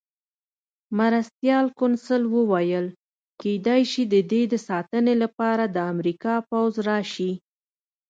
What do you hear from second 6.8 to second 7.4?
راشي.